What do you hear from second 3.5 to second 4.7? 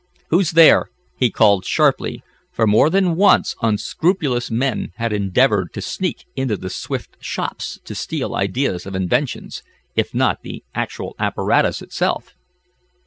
unscrupulous